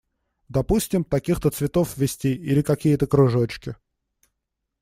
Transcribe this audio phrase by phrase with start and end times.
[0.49, 3.75] Допустим, таких-то цветов ввести, или какие-то кружочки.